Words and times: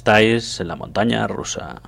Estáis 0.00 0.58
en 0.60 0.68
la 0.68 0.76
montaña 0.76 1.26
rusa. 1.26 1.82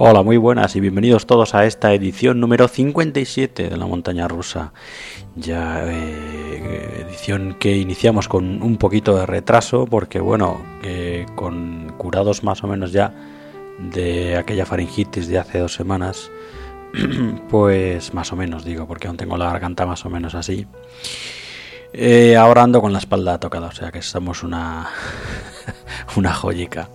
Hola, 0.00 0.22
muy 0.22 0.36
buenas 0.36 0.76
y 0.76 0.80
bienvenidos 0.80 1.26
todos 1.26 1.56
a 1.56 1.66
esta 1.66 1.92
edición 1.92 2.38
número 2.38 2.68
57 2.68 3.68
de 3.68 3.76
la 3.76 3.84
montaña 3.84 4.28
rusa. 4.28 4.72
Ya 5.34 5.82
eh, 5.88 7.04
edición 7.04 7.56
que 7.58 7.76
iniciamos 7.76 8.28
con 8.28 8.62
un 8.62 8.76
poquito 8.76 9.16
de 9.16 9.26
retraso 9.26 9.86
porque 9.86 10.20
bueno, 10.20 10.60
con 11.34 11.92
curados 11.98 12.44
más 12.44 12.62
o 12.62 12.68
menos 12.68 12.92
ya 12.92 13.12
de 13.80 14.36
aquella 14.36 14.66
faringitis 14.66 15.26
de 15.26 15.40
hace 15.40 15.58
dos 15.58 15.74
semanas, 15.74 16.30
pues 17.50 18.14
más 18.14 18.32
o 18.32 18.36
menos 18.36 18.64
digo, 18.64 18.86
porque 18.86 19.08
aún 19.08 19.16
tengo 19.16 19.36
la 19.36 19.46
garganta 19.46 19.84
más 19.84 20.06
o 20.06 20.10
menos 20.10 20.36
así. 20.36 20.64
Eh, 21.92 22.36
ahora 22.36 22.62
ando 22.62 22.80
con 22.80 22.92
la 22.92 23.00
espalda 23.00 23.40
tocada, 23.40 23.66
o 23.66 23.72
sea 23.72 23.90
que 23.90 23.98
estamos 23.98 24.44
una, 24.44 24.90
una 26.16 26.32
joyica. 26.32 26.90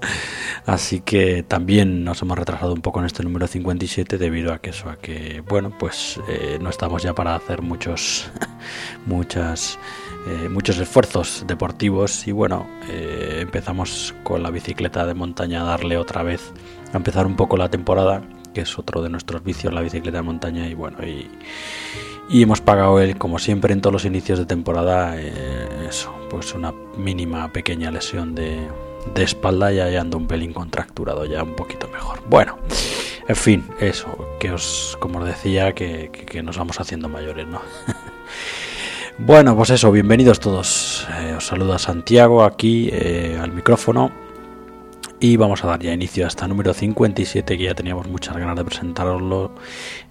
Así 0.66 1.02
que 1.02 1.44
también 1.44 2.03
nos 2.03 2.22
hemos 2.22 2.38
retrasado 2.38 2.73
un 2.73 2.81
poco 2.81 3.00
en 3.00 3.06
este 3.06 3.23
número 3.23 3.48
57 3.48 4.17
debido 4.17 4.53
a 4.53 4.59
que 4.59 4.70
eso, 4.70 4.89
a 4.89 4.98
que, 4.98 5.44
bueno, 5.48 5.75
pues 5.78 6.20
eh, 6.30 6.58
no 6.61 6.70
estamos 6.70 7.03
ya 7.03 7.14
para 7.14 7.36
hacer 7.36 7.61
muchos, 7.61 8.31
muchas, 9.06 9.78
eh, 10.28 10.50
muchos 10.50 10.78
esfuerzos 10.80 11.44
deportivos 11.48 12.28
y 12.28 12.31
bueno, 12.31 12.67
eh, 12.89 13.39
empezamos 13.42 14.16
con 14.23 14.42
la 14.42 14.52
bicicleta 14.52 15.05
de 15.05 15.14
montaña 15.14 15.64
a 15.64 15.66
darle 15.66 15.98
otra 15.98 16.23
vez, 16.23 16.53
a 16.94 16.98
empezar 16.98 17.26
un 17.26 17.36
poco 17.36 17.58
la 17.58 17.70
temporada, 17.70 18.22
que 18.53 18.61
es 18.61 18.80
otro 18.80 19.02
de 19.02 19.09
nuestros 19.09 19.44
vicios, 19.44 19.73
la 19.73 19.81
bicicleta 19.81 20.17
de 20.17 20.23
montaña 20.23 20.67
y 20.67 20.76
bueno, 20.76 21.03
y, 21.05 21.30
y 22.30 22.44
hemos 22.44 22.62
pagado 22.62 23.00
él, 23.00 23.18
como 23.18 23.40
siempre 23.40 23.74
en 23.74 23.82
todos 23.82 23.94
los 23.94 24.06
inicios 24.06 24.40
de 24.40 24.46
temporada, 24.46 25.20
eso, 25.20 26.14
pues 26.30 26.54
una 26.54 26.74
mínima 26.98 27.52
pequeña 27.52 27.92
lesión 27.92 28.36
de 28.36 28.68
de 29.14 29.24
espalda 29.24 29.72
ya 29.72 30.00
ando 30.00 30.18
un 30.18 30.28
pelín 30.28 30.54
contracturado, 30.54 31.26
ya 31.26 31.44
un 31.44 31.56
poquito 31.56 31.88
mejor. 31.88 32.20
Bueno, 32.30 32.58
en 33.28 33.36
fin, 33.36 33.66
eso, 33.80 34.36
que 34.40 34.52
os, 34.52 34.98
como 35.00 35.20
os 35.20 35.26
decía, 35.26 35.74
que, 35.74 36.10
nos 36.44 36.58
vamos 36.58 36.80
haciendo 36.80 37.10
mayores, 37.10 37.48
¿no? 37.48 37.62
bueno, 39.18 39.56
pues 39.56 39.72
eso, 39.72 39.92
bienvenidos 39.92 40.40
todos. 40.40 41.08
Eh, 41.22 41.36
os 41.38 41.46
saluda 41.46 41.80
Santiago 41.80 42.44
aquí 42.44 42.90
eh, 42.92 43.38
al 43.42 43.52
micrófono 43.52 44.23
y 45.24 45.38
vamos 45.38 45.64
a 45.64 45.68
dar 45.68 45.80
ya 45.80 45.94
inicio 45.94 46.26
a 46.26 46.28
esta 46.28 46.50
número 46.50 46.74
57 46.74 47.58
que 47.58 47.64
ya 47.64 47.74
teníamos 47.74 48.10
muchas 48.10 48.36
ganas 48.36 48.58
de 48.58 48.66
presentaroslo. 48.66 49.54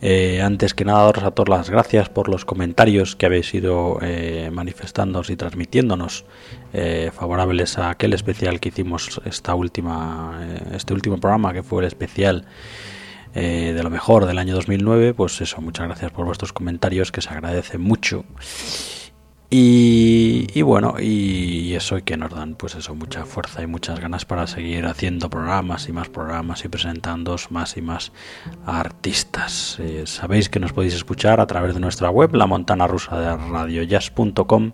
Eh, 0.01 0.41
antes 0.41 0.73
que 0.73 0.87
nada, 0.87 1.05
daros 1.05 1.25
a 1.25 1.33
todos 1.33 1.51
las 1.51 1.69
gracias 1.69 2.09
por 2.09 2.31
los 2.31 2.47
comentarios 2.47 3.15
que 3.15 3.27
habéis 3.27 3.53
ido 3.53 3.99
eh, 4.01 4.49
manifestándonos 4.51 5.29
y 5.29 5.37
transmitiéndonos 5.37 6.25
eh, 6.73 7.11
favorables 7.15 7.77
a 7.77 7.91
aquel 7.91 8.15
especial 8.15 8.59
que 8.59 8.71
hicimos 8.71 9.21
esta 9.27 9.55
última, 9.55 10.49
este 10.73 10.95
último 10.95 11.19
programa 11.19 11.53
que 11.53 11.63
fue 11.63 11.83
el 11.83 11.89
especial. 11.89 12.47
de 13.35 13.83
lo 13.83 13.91
mejor 13.91 14.25
del 14.27 14.39
año 14.39 14.55
2009 14.55 15.15
pues 15.15 15.41
eso 15.41 15.61
muchas 15.61 15.87
gracias 15.87 16.11
por 16.11 16.27
vuestros 16.27 16.53
comentarios 16.53 17.13
que 17.13 17.23
se 17.23 17.31
agradece 17.31 17.79
mucho 17.79 18.25
y, 19.55 20.63
bueno, 20.63 20.95
y 20.99 21.75
eso 21.75 22.03
que 22.03 22.17
nos 22.17 22.31
dan 22.31 22.55
pues 22.55 22.75
eso, 22.75 22.95
mucha 22.95 23.27
fuerza 23.27 23.63
y 23.63 23.67
muchas 23.67 24.01
ganas 24.01 24.25
para 24.25 24.47
seguir 24.47 24.87
haciendo 24.87 25.29
programas 25.29 25.91
y 25.91 25.93
más 25.93 26.09
programas 26.09 26.65
y 26.65 26.69
presentando 26.69 27.37
más 27.51 27.77
y 27.77 27.83
más 27.83 28.13
artistas. 28.65 29.77
Eh, 29.79 30.05
sabéis 30.07 30.49
que 30.49 30.59
nos 30.59 30.73
podéis 30.73 30.95
escuchar 30.95 31.39
a 31.39 31.47
través 31.47 31.75
de 31.75 31.81
nuestra 31.81 32.09
web, 32.09 32.35
la 32.35 32.47
montana 32.47 32.87
rusa 32.87 33.19
de 33.21 33.37
radiojazz.com 33.37 34.73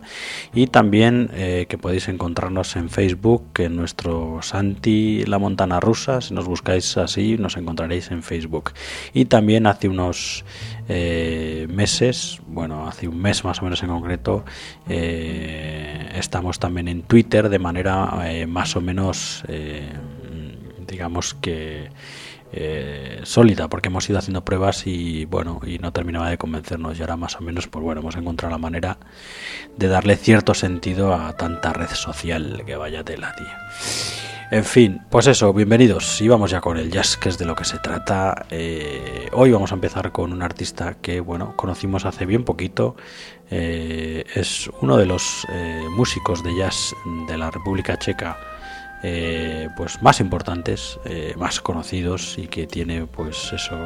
y 0.54 0.68
también 0.68 1.30
eh, 1.34 1.66
que 1.68 1.76
podéis 1.76 2.06
encontrarnos 2.06 2.76
en 2.76 2.88
Facebook, 2.88 3.48
en 3.58 3.74
nuestro 3.74 4.42
Santi 4.42 5.24
La 5.26 5.38
Montana 5.38 5.80
Rusa, 5.80 6.20
si 6.20 6.34
nos 6.34 6.46
buscáis 6.46 6.96
así 6.98 7.36
nos 7.36 7.56
encontraréis 7.56 8.12
en 8.12 8.22
Facebook. 8.22 8.72
Y 9.12 9.24
también 9.24 9.66
hace 9.66 9.88
unos 9.88 10.44
eh, 10.88 11.66
meses, 11.68 12.40
bueno, 12.46 12.86
hace 12.86 13.08
un 13.08 13.20
mes 13.20 13.44
más 13.44 13.60
o 13.60 13.64
menos 13.64 13.82
en 13.82 13.88
concreto, 13.88 14.44
eh, 14.88 16.12
estamos 16.14 16.58
también 16.58 16.88
en 16.88 17.02
Twitter 17.02 17.48
de 17.48 17.58
manera 17.58 18.24
eh, 18.24 18.46
más 18.46 18.76
o 18.76 18.80
menos, 18.80 19.44
digamos 20.86 21.34
que 21.34 21.90
sólida, 23.24 23.68
porque 23.68 23.88
hemos 23.88 24.08
ido 24.08 24.18
haciendo 24.18 24.44
pruebas 24.44 24.86
y 24.86 25.26
bueno, 25.26 25.60
y 25.66 25.78
no 25.78 25.92
terminaba 25.92 26.30
de 26.30 26.38
convencernos. 26.38 26.98
Y 26.98 27.02
ahora 27.02 27.16
más 27.16 27.36
o 27.36 27.40
menos, 27.40 27.66
pues 27.66 27.84
bueno, 27.84 28.00
hemos 28.00 28.16
encontrado 28.16 28.50
la 28.50 28.58
manera 28.58 28.98
de 29.76 29.88
darle 29.88 30.16
cierto 30.16 30.54
sentido 30.54 31.14
a 31.14 31.36
tanta 31.36 31.72
red 31.72 31.90
social 31.90 32.62
que 32.64 32.76
vaya 32.76 33.04
tela, 33.04 33.34
tío. 33.36 34.27
En 34.50 34.64
fin, 34.64 35.02
pues 35.10 35.26
eso, 35.26 35.52
bienvenidos. 35.52 36.22
Y 36.22 36.28
vamos 36.28 36.50
ya 36.50 36.62
con 36.62 36.78
el 36.78 36.90
jazz, 36.90 37.18
que 37.18 37.28
es 37.28 37.36
de 37.36 37.44
lo 37.44 37.54
que 37.54 37.64
se 37.64 37.78
trata. 37.80 38.46
Eh, 38.50 39.28
hoy 39.32 39.52
vamos 39.52 39.72
a 39.72 39.74
empezar 39.74 40.10
con 40.10 40.32
un 40.32 40.40
artista 40.40 40.94
que, 41.02 41.20
bueno, 41.20 41.54
conocimos 41.54 42.06
hace 42.06 42.24
bien 42.24 42.44
poquito. 42.44 42.96
Eh, 43.50 44.24
es 44.34 44.70
uno 44.80 44.96
de 44.96 45.04
los 45.04 45.46
eh, 45.52 45.84
músicos 45.90 46.42
de 46.42 46.56
jazz 46.56 46.94
de 47.28 47.36
la 47.36 47.50
República 47.50 47.98
Checa. 47.98 48.38
pues 49.76 50.02
más 50.02 50.18
importantes, 50.18 50.98
más 51.36 51.60
conocidos 51.60 52.36
y 52.36 52.48
que 52.48 52.66
tiene 52.66 53.06
pues 53.06 53.52
eso 53.52 53.76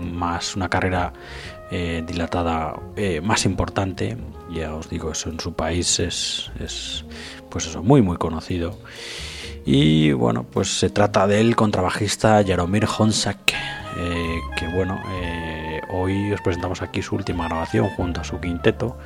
más 0.00 0.54
una 0.54 0.68
carrera 0.68 1.12
dilatada 2.06 2.76
más 3.20 3.44
importante 3.46 4.16
ya 4.48 4.76
os 4.76 4.88
digo 4.88 5.10
eso 5.10 5.28
en 5.28 5.40
su 5.40 5.54
país 5.54 5.98
es, 5.98 6.52
es 6.60 7.04
pues 7.50 7.66
eso 7.66 7.82
muy 7.82 8.00
muy 8.00 8.16
conocido 8.16 8.78
y 9.64 10.12
bueno, 10.12 10.44
pues 10.50 10.78
se 10.78 10.90
trata 10.90 11.26
del 11.26 11.54
contrabajista 11.54 12.42
Jaromir 12.44 12.86
Honsak, 12.98 13.52
eh, 13.96 14.40
que 14.56 14.66
bueno, 14.68 15.00
eh, 15.22 15.80
hoy 15.90 16.32
os 16.32 16.40
presentamos 16.40 16.82
aquí 16.82 17.00
su 17.02 17.14
última 17.14 17.46
grabación 17.46 17.88
junto 17.90 18.20
a 18.20 18.24
su 18.24 18.40
quinteto, 18.40 18.96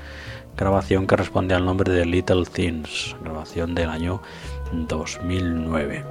grabación 0.56 1.06
que 1.06 1.16
responde 1.16 1.54
al 1.54 1.64
nombre 1.64 1.92
de 1.92 2.06
Little 2.06 2.46
Things, 2.46 3.16
grabación 3.22 3.74
del 3.74 3.90
año 3.90 4.22
2009. 4.72 6.04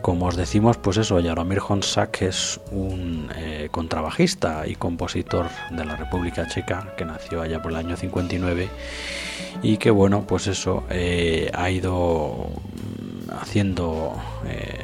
Como 0.00 0.26
os 0.26 0.36
decimos, 0.36 0.78
pues 0.78 0.96
eso, 0.96 1.20
Jaromir 1.22 1.60
Honsak 1.68 2.22
es 2.22 2.60
un 2.70 3.28
eh, 3.36 3.68
contrabajista 3.70 4.66
y 4.66 4.76
compositor 4.76 5.46
de 5.70 5.84
la 5.84 5.96
República 5.96 6.46
Checa 6.46 6.94
que 6.96 7.04
nació 7.04 7.42
allá 7.42 7.60
por 7.60 7.72
el 7.72 7.76
año 7.76 7.96
59 7.96 8.70
y 9.62 9.76
que 9.76 9.90
bueno, 9.90 10.24
pues 10.26 10.46
eso, 10.46 10.84
ha 10.88 11.70
ido 11.70 12.48
haciendo 13.32 14.14
eh, 14.46 14.78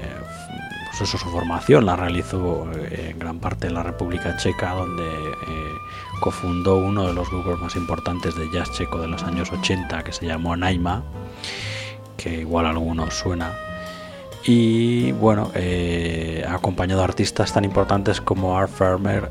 pues 0.91 1.09
eso, 1.09 1.19
su 1.19 1.29
formación 1.29 1.87
la 1.87 1.97
realizó 1.97 2.71
eh, 2.73 3.11
en 3.11 3.19
gran 3.19 3.41
parte 3.41 3.67
en 3.67 3.75
la 3.75 3.83
República 3.83 4.37
Checa, 4.37 4.75
donde 4.75 5.03
eh, 5.03 5.73
cofundó 6.21 6.77
uno 6.77 7.07
de 7.07 7.13
los 7.13 7.29
grupos 7.29 7.61
más 7.61 7.75
importantes 7.75 8.37
de 8.37 8.49
jazz 8.53 8.71
checo 8.73 9.01
de 9.01 9.09
los 9.09 9.25
años 9.25 9.51
80, 9.51 10.05
que 10.05 10.13
se 10.13 10.27
llamó 10.27 10.57
Naima, 10.57 11.03
que 12.17 12.41
igual 12.41 12.67
a 12.67 12.71
algunos 12.71 13.15
suena. 13.15 13.53
Y 14.47 15.11
bueno, 15.13 15.51
ha 16.47 16.55
acompañado 16.55 17.01
a 17.01 17.05
artistas 17.05 17.55
tan 17.55 17.65
importantes 17.65 18.21
como 18.21 18.59
Art 18.59 18.71
Farmer, 18.71 19.31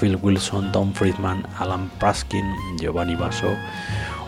Phil 0.00 0.18
Wilson, 0.20 0.72
Don 0.72 0.94
Friedman, 0.94 1.46
Alan 1.58 1.90
Praskin, 1.98 2.46
Giovanni 2.80 3.14
Basso 3.14 3.54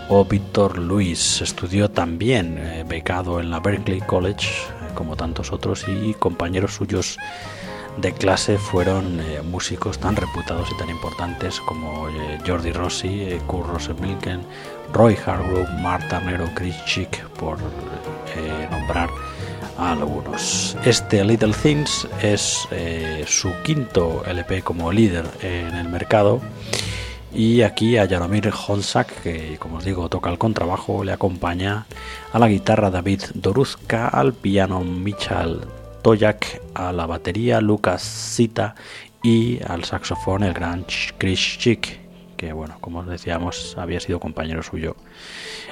o 0.09 0.25
Víctor 0.25 0.79
Luis. 0.79 1.41
Estudió 1.41 1.91
también 1.91 2.59
eh, 2.59 2.85
becado 2.87 3.41
en 3.41 3.51
la 3.51 3.61
Berkeley 3.61 4.01
College, 4.01 4.49
eh, 4.49 4.95
como 4.95 5.17
tantos 5.17 5.53
otros, 5.53 5.85
y 5.89 6.15
compañeros 6.15 6.75
suyos 6.75 7.19
de 7.97 8.13
clase 8.13 8.59
fueron 8.59 9.21
eh, 9.21 9.41
músicos 9.43 9.99
tan 9.99 10.17
reputados 10.17 10.69
y 10.71 10.77
tan 10.79 10.91
importantes 10.91 11.61
como 11.61 12.09
Jordi 12.47 12.73
Rossi, 12.73 13.39
Kurt 13.47 13.69
Rosenblinken, 13.69 14.43
Roy 14.93 15.17
Hargrove, 15.25 15.69
Marta 15.81 16.21
Nero, 16.21 16.49
Chris 16.55 16.77
Chick, 16.85 17.27
por 17.31 17.59
nombrar 18.71 19.09
a 19.79 19.93
algunos. 19.93 20.77
Este 20.85 21.25
Little 21.25 21.55
Things 21.55 22.07
es 22.23 22.69
su 23.27 23.53
quinto 23.65 24.23
LP 24.27 24.61
como 24.61 24.93
líder 24.93 25.25
en 25.43 25.75
el 25.75 25.89
mercado 25.89 26.43
y 27.37 27.61
aquí 27.61 27.99
a 27.99 28.09
Jaromir 28.09 28.51
Honsak, 28.51 29.23
que 29.23 29.59
como 29.59 29.77
os 29.77 29.85
digo 29.85 30.09
toca 30.09 30.31
el 30.31 30.39
contrabajo, 30.39 31.05
le 31.05 31.13
acompaña 31.13 31.87
a 32.33 32.39
la 32.39 32.49
guitarra 32.49 32.91
David 32.91 33.21
Doruzka, 33.35 34.09
al 34.09 34.33
piano 34.33 34.81
Michal 34.81 35.69
Toyak, 36.03 36.63
a 36.73 36.93
la 36.93 37.05
batería 37.05 37.61
Lucas 37.61 38.01
Sita 38.01 38.75
y 39.23 39.63
al 39.65 39.85
saxofón 39.85 40.45
el 40.45 40.55
gran 40.55 40.87
Chris 41.19 41.59
Chick, 41.59 42.06
que 42.37 42.53
bueno, 42.53 42.77
como 42.81 43.03
decíamos, 43.03 43.77
había 43.79 44.01
sido 44.01 44.21
compañero 44.21 44.63
suyo 44.63 44.97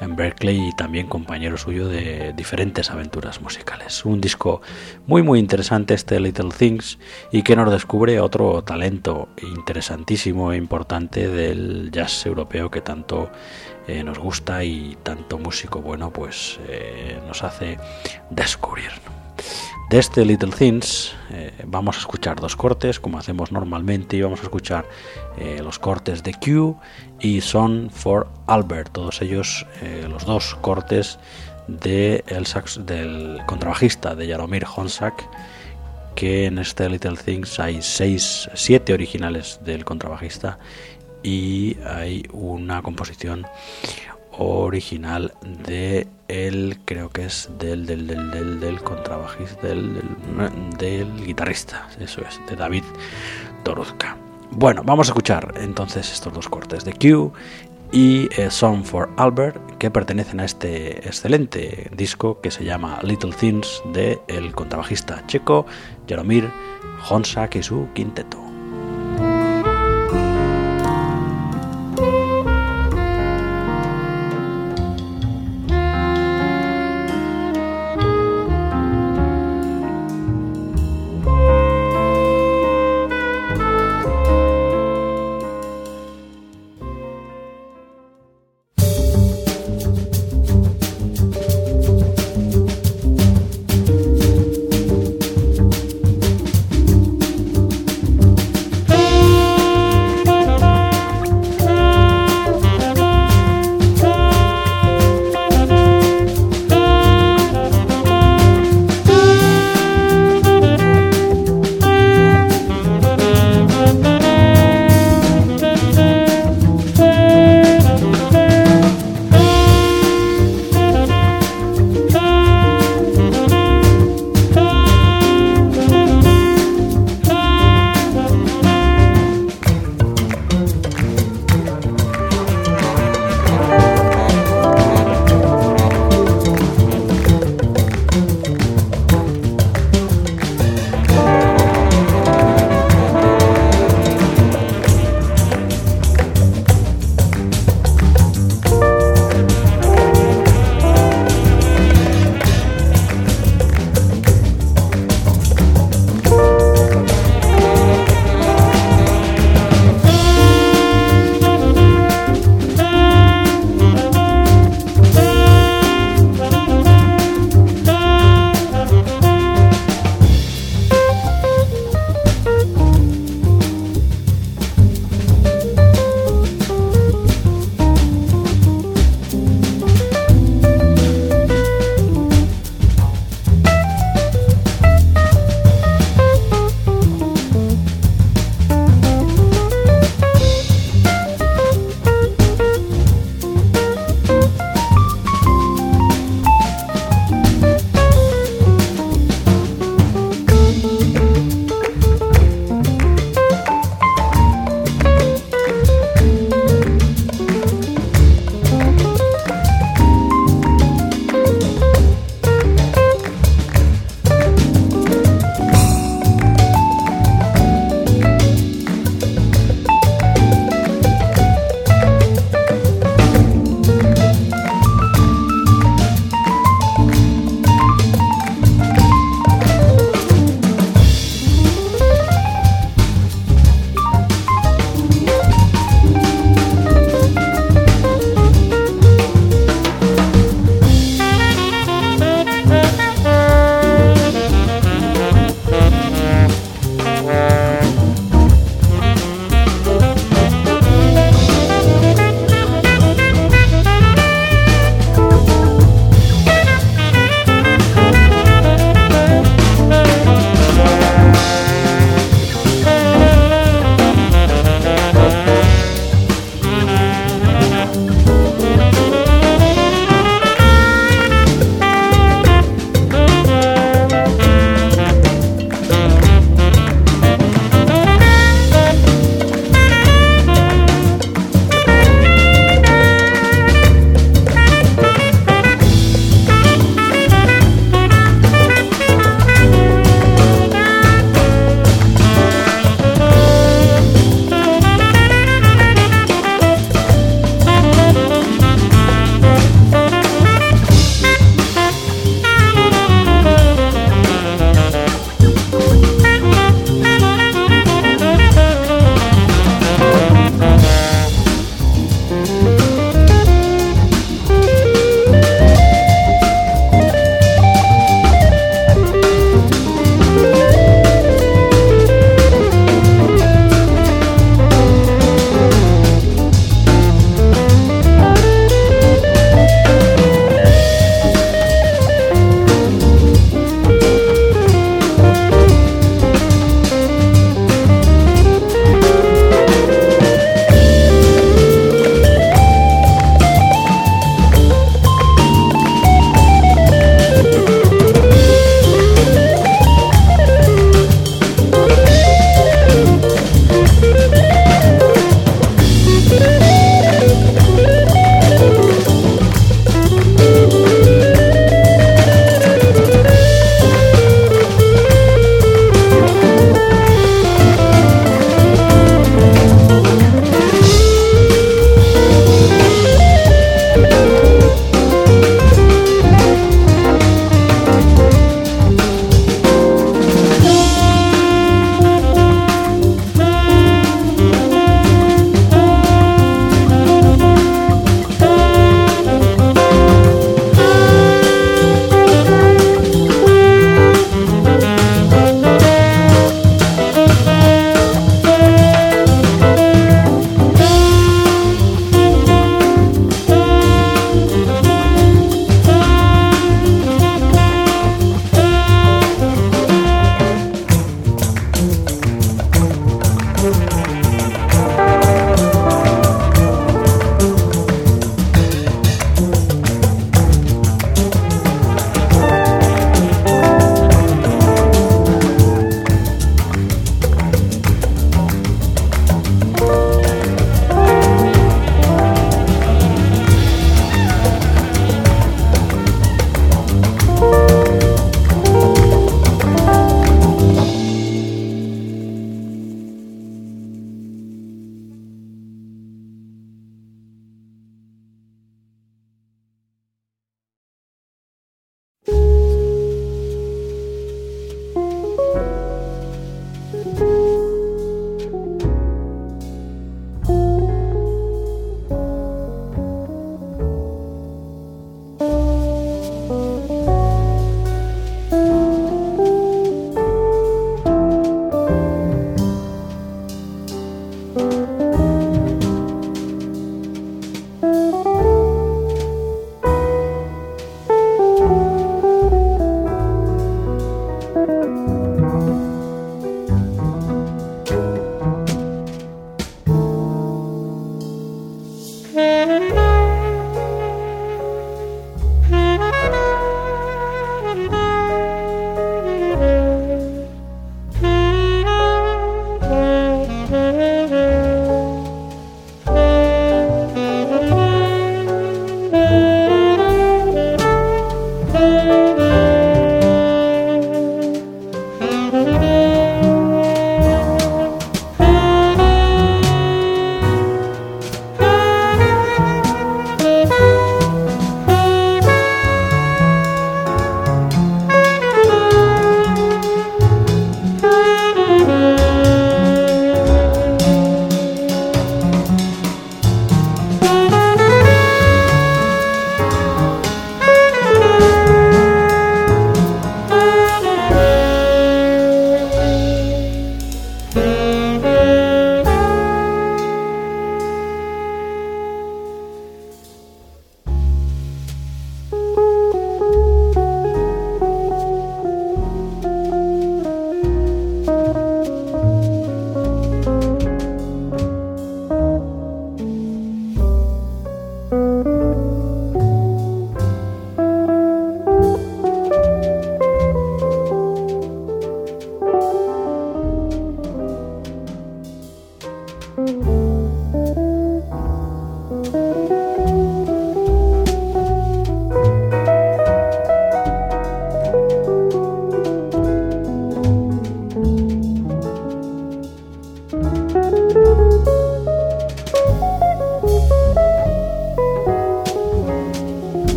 en 0.00 0.16
Berkeley 0.16 0.68
y 0.68 0.72
también 0.76 1.06
compañero 1.06 1.56
suyo 1.56 1.88
de 1.88 2.32
diferentes 2.36 2.90
aventuras 2.90 3.40
musicales. 3.40 4.04
Un 4.04 4.20
disco 4.20 4.60
muy 5.06 5.22
muy 5.22 5.38
interesante 5.38 5.94
este 5.94 6.20
Little 6.20 6.50
Things 6.50 6.98
y 7.32 7.42
que 7.42 7.56
nos 7.56 7.70
descubre 7.70 8.20
otro 8.20 8.62
talento 8.62 9.28
interesantísimo 9.42 10.52
e 10.52 10.56
importante 10.56 11.28
del 11.28 11.90
jazz 11.90 12.26
europeo 12.26 12.70
que 12.70 12.80
tanto 12.80 13.30
eh, 13.86 14.02
nos 14.02 14.18
gusta 14.18 14.64
y 14.64 14.96
tanto 15.02 15.38
músico 15.38 15.80
bueno 15.80 16.10
pues 16.10 16.58
eh, 16.68 17.18
nos 17.26 17.42
hace 17.42 17.78
descubrir. 18.30 18.90
De 19.88 20.00
este 20.00 20.24
Little 20.24 20.50
Things 20.50 21.14
eh, 21.30 21.52
vamos 21.64 21.96
a 21.96 22.00
escuchar 22.00 22.40
dos 22.40 22.56
cortes, 22.56 22.98
como 22.98 23.18
hacemos 23.18 23.52
normalmente, 23.52 24.16
y 24.16 24.22
vamos 24.22 24.40
a 24.40 24.42
escuchar 24.42 24.84
eh, 25.38 25.60
los 25.62 25.78
cortes 25.78 26.24
de 26.24 26.34
Q 26.34 26.76
y 27.20 27.40
Son 27.40 27.88
for 27.90 28.26
Albert, 28.48 28.90
todos 28.90 29.22
ellos, 29.22 29.64
eh, 29.82 30.08
los 30.10 30.26
dos 30.26 30.56
cortes 30.60 31.20
sax, 32.44 32.84
del 32.84 33.40
contrabajista 33.46 34.16
de 34.16 34.28
Jaromir 34.28 34.66
Honsak, 34.74 35.24
que 36.16 36.46
en 36.46 36.58
este 36.58 36.88
Little 36.88 37.16
Things 37.16 37.60
hay 37.60 37.80
seis, 37.80 38.50
siete 38.54 38.92
originales 38.92 39.60
del 39.64 39.84
contrabajista 39.84 40.58
y 41.22 41.76
hay 41.84 42.24
una 42.32 42.82
composición 42.82 43.46
original 44.38 45.32
de 45.64 46.06
él, 46.28 46.78
creo 46.84 47.10
que 47.10 47.24
es 47.24 47.48
del, 47.58 47.86
del, 47.86 48.06
del, 48.06 48.30
del, 48.30 48.60
del 48.60 48.80
contrabajista, 48.82 49.66
del, 49.66 50.00
del, 50.78 51.24
guitarrista, 51.24 51.88
eso 52.00 52.22
es, 52.22 52.40
de 52.48 52.56
David 52.56 52.84
Doruzka. 53.64 54.16
Bueno, 54.50 54.82
vamos 54.84 55.08
a 55.08 55.10
escuchar 55.10 55.54
entonces 55.56 56.12
estos 56.12 56.32
dos 56.32 56.48
cortes 56.48 56.84
de 56.84 56.92
Q 56.92 57.32
y 57.92 58.28
eh, 58.36 58.50
Song 58.50 58.84
for 58.84 59.10
Albert 59.16 59.60
que 59.78 59.90
pertenecen 59.90 60.40
a 60.40 60.44
este 60.44 61.06
excelente 61.06 61.90
disco 61.94 62.40
que 62.40 62.50
se 62.50 62.64
llama 62.64 62.98
Little 63.02 63.32
Things 63.32 63.82
de 63.92 64.18
el 64.28 64.52
contrabajista 64.52 65.24
checo 65.26 65.66
Jaromir 66.08 66.50
Honsak 67.08 67.56
y 67.56 67.62
su 67.62 67.88
quinteto. 67.94 68.45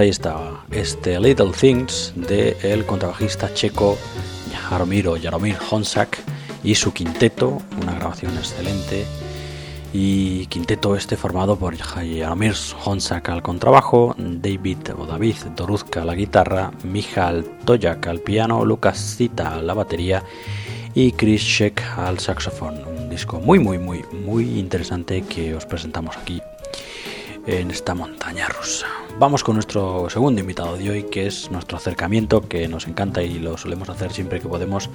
Ahí 0.00 0.08
está, 0.08 0.64
este 0.70 1.20
Little 1.20 1.52
Things 1.52 2.14
de 2.16 2.56
el 2.62 2.86
contrabajista 2.86 3.52
checo 3.52 3.98
Jaromir 4.52 5.08
Jaromir 5.22 5.56
Honsak 5.70 6.18
y 6.64 6.74
su 6.74 6.92
quinteto, 6.92 7.60
una 7.82 7.94
grabación 7.94 8.34
excelente. 8.36 9.04
Y 9.92 10.46
quinteto 10.46 10.96
este 10.96 11.16
formado 11.16 11.56
por 11.58 11.76
Jaromir 11.76 12.54
Honsak 12.84 13.28
al 13.28 13.42
contrabajo, 13.42 14.14
David 14.16 14.78
o 14.96 15.04
David 15.04 15.36
Doruzka 15.54 16.02
a 16.02 16.04
la 16.06 16.14
guitarra, 16.14 16.70
Michal 16.82 17.44
Tojak 17.66 18.06
al 18.06 18.20
piano, 18.20 18.64
Lucas 18.64 19.16
Zita 19.16 19.54
a 19.54 19.62
la 19.62 19.74
batería 19.74 20.24
y 20.94 21.12
Chris 21.12 21.42
Sheck 21.42 21.82
al 21.98 22.20
saxofón. 22.20 22.82
Un 22.86 23.10
disco 23.10 23.38
muy, 23.38 23.58
muy, 23.58 23.78
muy, 23.78 24.02
muy 24.24 24.58
interesante 24.58 25.22
que 25.22 25.54
os 25.54 25.66
presentamos 25.66 26.16
aquí 26.16 26.40
en 27.46 27.70
esta 27.70 27.94
montaña 27.94 28.48
rusa. 28.48 28.99
Vamos 29.20 29.44
con 29.44 29.56
nuestro 29.56 30.08
segundo 30.08 30.40
invitado 30.40 30.78
de 30.78 30.88
hoy, 30.88 31.02
que 31.02 31.26
es 31.26 31.50
nuestro 31.50 31.76
acercamiento, 31.76 32.48
que 32.48 32.66
nos 32.68 32.86
encanta 32.86 33.22
y 33.22 33.38
lo 33.38 33.58
solemos 33.58 33.90
hacer 33.90 34.14
siempre 34.14 34.40
que 34.40 34.48
podemos 34.48 34.88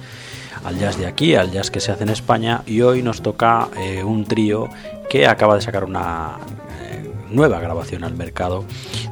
al 0.64 0.76
jazz 0.80 0.98
de 0.98 1.06
aquí, 1.06 1.36
al 1.36 1.52
jazz 1.52 1.70
que 1.70 1.78
se 1.78 1.92
hace 1.92 2.02
en 2.02 2.08
España. 2.08 2.64
Y 2.66 2.80
hoy 2.80 3.04
nos 3.04 3.22
toca 3.22 3.68
eh, 3.78 4.02
un 4.02 4.24
trío 4.24 4.68
que 5.08 5.28
acaba 5.28 5.54
de 5.54 5.60
sacar 5.60 5.84
una 5.84 6.38
eh, 6.82 7.08
nueva 7.30 7.60
grabación 7.60 8.02
al 8.02 8.16
mercado. 8.16 8.64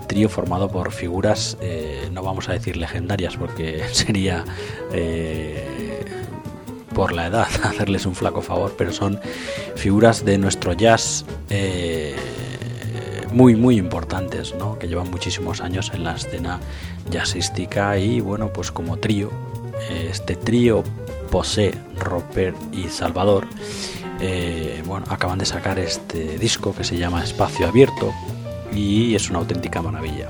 Trío 0.09 0.29
formado 0.29 0.69
por 0.69 0.91
figuras, 0.91 1.59
eh, 1.61 2.09
no 2.11 2.25
vamos 2.25 2.49
a 2.49 2.53
decir 2.53 2.77
legendarias, 2.77 3.37
porque 3.37 3.85
sería 3.93 4.45
por 6.93 7.13
la 7.13 7.29
edad 7.29 7.47
hacerles 7.63 8.05
un 8.05 8.17
flaco 8.17 8.43
favor, 8.43 8.75
pero 8.77 8.93
son 8.93 9.21
figuras 9.77 10.25
de 10.25 10.39
nuestro 10.39 10.73
jazz 10.73 11.25
muy 13.35 13.57
muy 13.57 13.77
importantes, 13.77 14.55
¿no? 14.55 14.79
que 14.79 14.87
llevan 14.87 15.11
muchísimos 15.11 15.61
años 15.61 15.91
en 15.93 16.05
la 16.05 16.15
escena 16.15 16.61
jazzística 17.11 17.99
y 17.99 18.21
bueno, 18.21 18.53
pues 18.53 18.71
como 18.71 18.97
trío, 18.99 19.31
este 19.91 20.37
trío 20.37 20.85
Posé, 21.31 21.75
Roper 21.99 22.55
y 22.73 22.85
Salvador, 22.85 23.49
eh, 24.21 24.83
bueno, 24.87 25.05
acaban 25.11 25.39
de 25.41 25.47
sacar 25.47 25.81
este 25.81 26.39
disco 26.39 26.73
que 26.73 26.85
se 26.85 26.97
llama 26.97 27.25
Espacio 27.25 27.67
Abierto 27.67 28.13
y 28.73 29.17
es 29.17 29.29
una 29.31 29.41
auténtica 29.41 29.83
maravilla. 29.83 30.29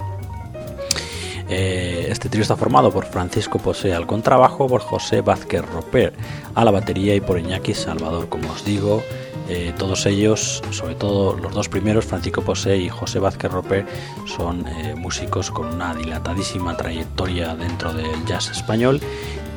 Eh, 1.47 2.07
este 2.09 2.31
trío 2.31 2.41
está 2.41 2.57
formado 2.57 2.91
por 2.91 3.05
Francisco 3.05 3.59
Posé 3.59 3.93
al 3.93 4.07
contrabajo, 4.07 4.67
por 4.67 4.81
José 4.81 5.21
Vázquez 5.21 5.61
Roper 5.61 6.15
a 6.55 6.65
la 6.65 6.71
batería 6.71 7.15
y 7.15 7.21
por 7.21 7.39
Iñaki 7.39 7.75
Salvador, 7.75 8.31
como 8.31 8.51
os 8.51 8.65
digo, 8.65 9.03
eh, 9.49 9.75
todos 9.77 10.07
ellos, 10.07 10.63
sobre 10.71 10.95
todo 10.95 11.37
los 11.37 11.53
dos 11.53 11.69
primeros, 11.69 12.07
Francisco 12.07 12.43
Posé 12.43 12.79
y 12.79 12.89
José 12.89 13.19
Vázquez 13.19 13.53
Roper, 13.53 13.87
son 14.27 14.67
eh, 14.67 14.95
músicos 14.95 15.51
con 15.51 15.67
una 15.67 15.95
dilatadísima 15.95 16.77
trayectoria 16.77 17.55
dentro 17.55 17.93
del 17.93 18.25
jazz 18.25 18.51
español. 18.51 19.01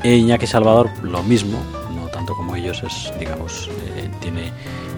E 0.04 0.15
Iñaki 0.15 0.45
Salvador, 0.45 0.89
lo 1.04 1.23
mismo, 1.23 1.60
no 1.95 2.08
tanto 2.08 2.36
como 2.36 2.56
ellos, 2.56 2.84
es, 2.84 3.13
digamos, 3.17 3.69
eh, 3.95 4.10
tiene 4.19 4.52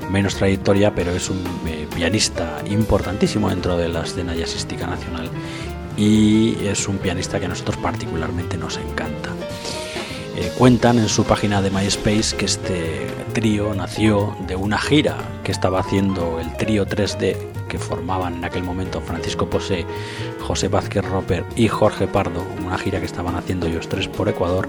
menos 0.09 0.35
trayectoria, 0.35 0.93
pero 0.95 1.11
es 1.11 1.29
un 1.29 1.43
pianista 1.95 2.59
importantísimo 2.67 3.49
dentro 3.49 3.77
de 3.77 3.89
la 3.89 4.01
escena 4.01 4.33
jazzística 4.33 4.87
nacional 4.87 5.29
y 5.97 6.55
es 6.65 6.87
un 6.87 6.97
pianista 6.97 7.39
que 7.39 7.45
a 7.45 7.49
nosotros 7.49 7.77
particularmente 7.77 8.57
nos 8.57 8.77
encanta. 8.77 9.29
Cuentan 10.57 10.97
en 10.99 11.09
su 11.09 11.25
página 11.25 11.61
de 11.61 11.69
MySpace 11.69 12.35
que 12.37 12.45
este 12.45 13.07
trío 13.39 13.73
nació 13.73 14.35
de 14.47 14.57
una 14.57 14.77
gira 14.77 15.15
que 15.45 15.53
estaba 15.53 15.79
haciendo 15.79 16.41
el 16.41 16.57
trío 16.57 16.85
3D 16.85 17.37
que 17.69 17.79
formaban 17.79 18.35
en 18.35 18.43
aquel 18.43 18.63
momento 18.63 18.99
Francisco 18.99 19.49
Posé, 19.49 19.85
José 20.41 20.67
Vázquez 20.67 21.05
Roper 21.05 21.45
y 21.55 21.69
Jorge 21.69 22.05
Pardo, 22.05 22.45
una 22.65 22.77
gira 22.77 22.99
que 22.99 23.05
estaban 23.05 23.37
haciendo 23.37 23.67
ellos 23.67 23.87
tres 23.87 24.09
por 24.09 24.27
Ecuador, 24.27 24.67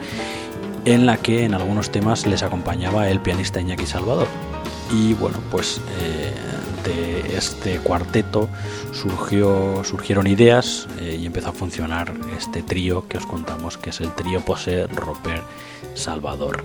en 0.85 1.05
la 1.05 1.17
que 1.17 1.45
en 1.45 1.55
algunos 1.55 1.91
temas 1.91 2.29
les 2.29 2.45
acompañaba 2.45 3.09
el 3.09 3.19
pianista 3.19 3.61
Iñaki 3.61 3.87
Salvador. 3.87 4.29
Y 4.93 5.15
bueno, 5.15 5.39
pues 5.51 5.81
eh, 6.01 6.33
de 6.85 7.37
este 7.37 7.79
cuarteto 7.79 8.49
surgió, 8.93 9.83
surgieron 9.83 10.29
ideas 10.29 10.87
eh, 11.01 11.19
y 11.21 11.27
empezó 11.27 11.49
a 11.49 11.53
funcionar 11.55 12.15
este 12.39 12.63
trío 12.63 13.09
que 13.09 13.19
os 13.19 13.27
contamos, 13.27 13.79
que 13.79 13.91
es 13.91 14.01
el 14.01 14.15
trío 14.15 14.41
Pose 14.43 14.87
Roper 14.87 15.43
Salvador. 15.95 16.63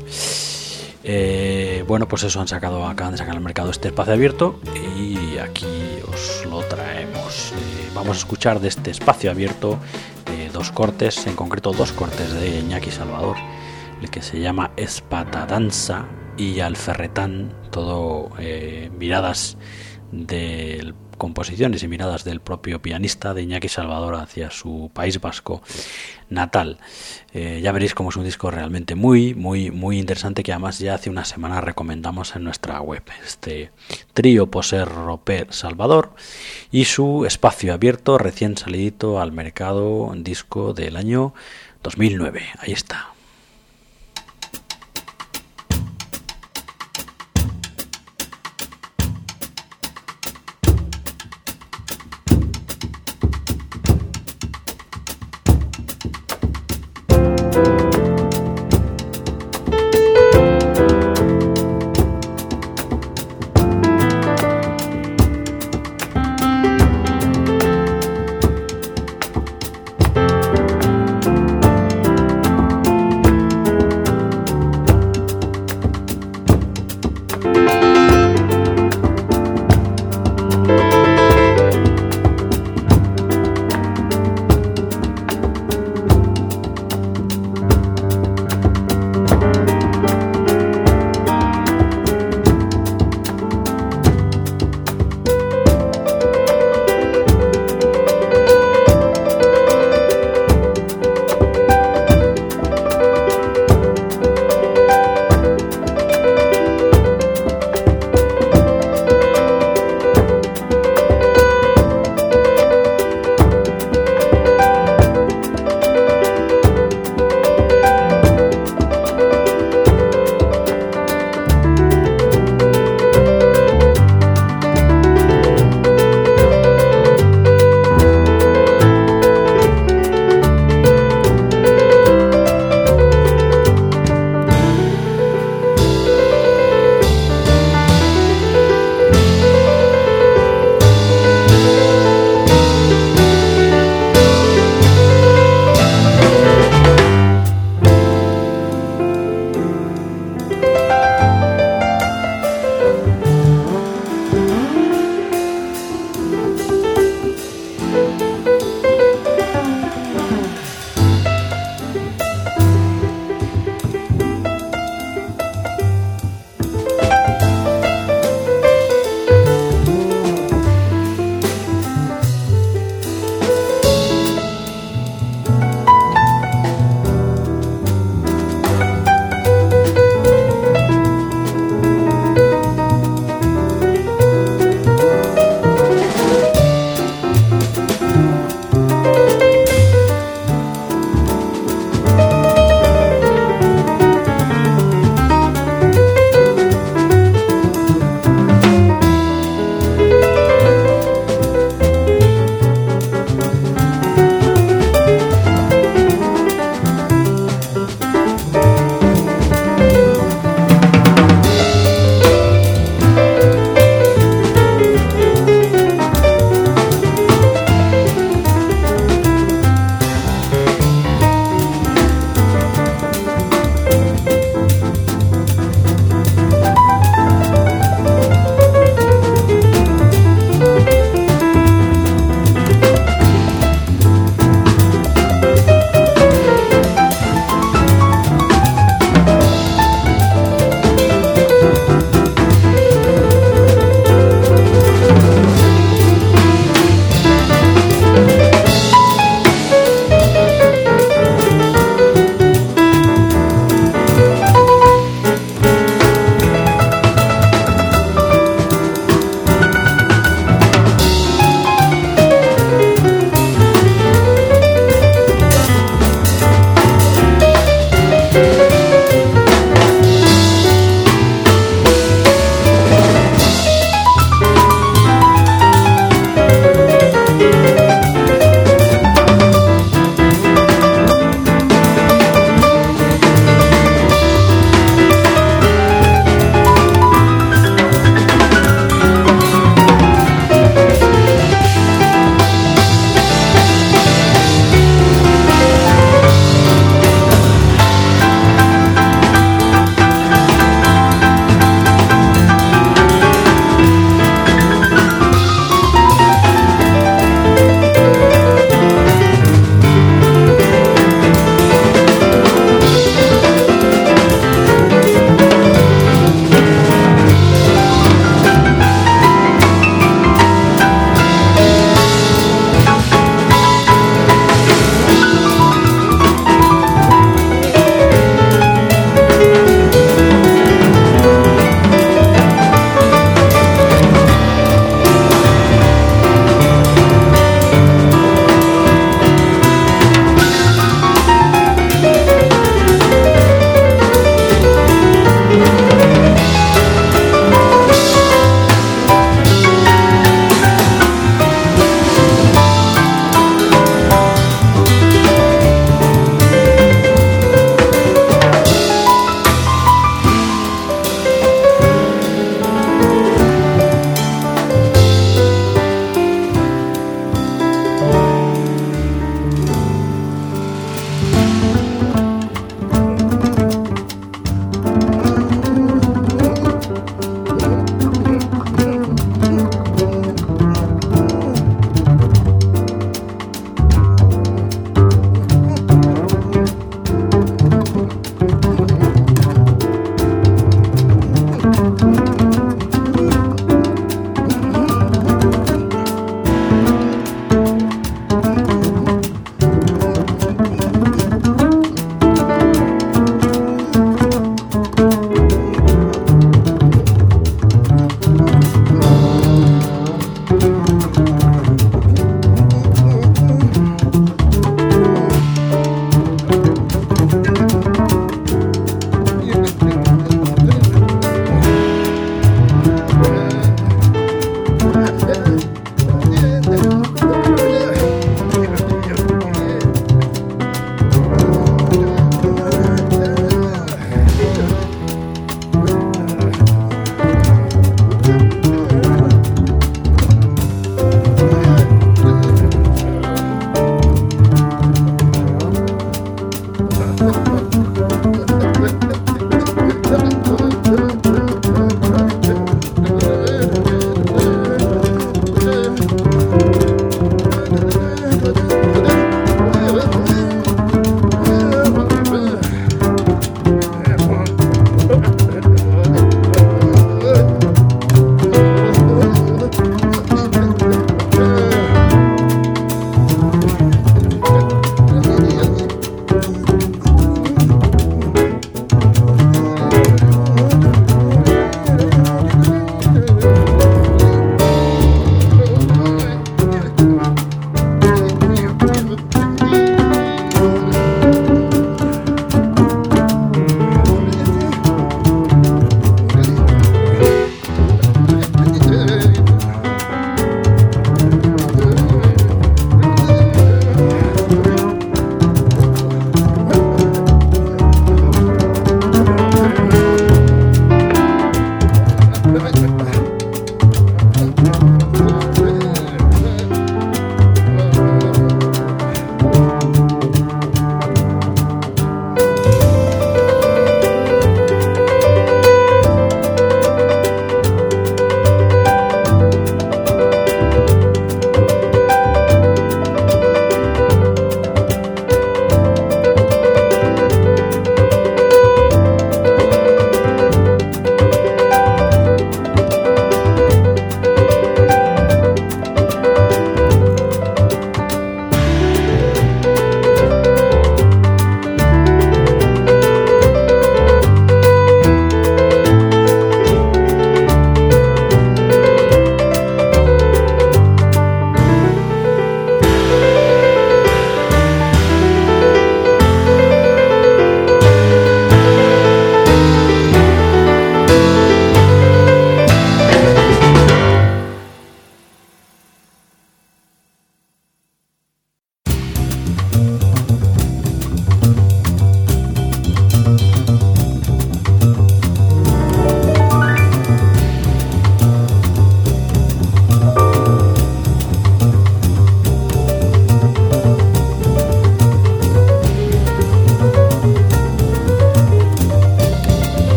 Eh, 1.07 1.83
bueno, 1.87 2.07
pues 2.07 2.23
eso 2.23 2.41
han 2.41 2.47
sacado, 2.47 2.87
acaban 2.87 3.11
de 3.11 3.19
sacar 3.19 3.35
al 3.35 3.41
mercado 3.41 3.69
este 3.69 3.89
espacio 3.89 4.13
abierto 4.13 4.59
y 4.97 5.37
aquí 5.37 5.99
os 6.11 6.45
lo 6.49 6.63
traemos. 6.63 7.51
Eh, 7.51 7.89
vamos 7.93 8.17
a 8.17 8.19
escuchar 8.19 8.59
de 8.59 8.69
este 8.69 8.89
espacio 8.89 9.29
abierto 9.29 9.79
dos 10.55 10.71
cortes, 10.71 11.27
en 11.27 11.35
concreto 11.35 11.73
dos 11.73 11.91
cortes 11.91 12.33
de 12.33 12.59
Iñaki 12.59 12.89
Salvador. 12.89 13.35
el 14.01 14.09
que 14.09 14.21
se 14.21 14.39
llama 14.39 14.71
Espatadanza 14.77 16.05
y 16.37 16.61
Alferretán, 16.61 17.53
todo 17.71 18.29
eh, 18.39 18.89
miradas 18.97 19.57
del 20.13 20.95
composiciones 21.17 21.83
y 21.83 21.87
miradas 21.87 22.23
del 22.23 22.39
propio 22.39 22.81
pianista 22.81 23.33
de 23.33 23.43
Iñaki 23.43 23.69
Salvador 23.69 24.15
hacia 24.15 24.51
su 24.51 24.91
país 24.93 25.19
vasco 25.21 25.61
natal. 26.29 26.77
Eh, 27.33 27.61
ya 27.63 27.71
veréis 27.71 27.93
como 27.93 28.09
es 28.09 28.15
un 28.15 28.23
disco 28.23 28.51
realmente 28.51 28.95
muy, 28.95 29.33
muy, 29.33 29.71
muy 29.71 29.99
interesante 29.99 30.43
que 30.43 30.51
además 30.51 30.79
ya 30.79 30.95
hace 30.95 31.09
una 31.09 31.25
semana 31.25 31.61
recomendamos 31.61 32.35
en 32.35 32.43
nuestra 32.43 32.81
web. 32.81 33.03
Este 33.25 33.71
trío 34.13 34.47
Poser 34.47 34.87
Roper 34.87 35.47
Salvador 35.51 36.13
y 36.71 36.85
su 36.85 37.25
espacio 37.25 37.73
abierto 37.73 38.17
recién 38.17 38.57
salidito 38.57 39.19
al 39.19 39.31
mercado 39.31 40.11
disco 40.15 40.73
del 40.73 40.97
año 40.97 41.33
2009. 41.83 42.41
Ahí 42.59 42.73
está. 42.73 43.14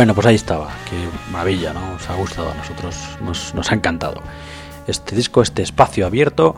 Bueno, 0.00 0.14
pues 0.14 0.26
ahí 0.28 0.34
estaba. 0.34 0.68
Qué 0.88 0.96
maravilla, 1.30 1.74
¿no? 1.74 1.96
Os 1.96 2.08
ha 2.08 2.14
gustado 2.14 2.50
a 2.50 2.54
nosotros, 2.54 2.96
nos, 3.20 3.70
ha 3.70 3.74
encantado. 3.74 4.22
Este 4.86 5.14
disco, 5.14 5.42
este 5.42 5.60
espacio 5.60 6.06
abierto 6.06 6.56